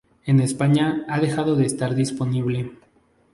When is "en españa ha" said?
0.25-1.19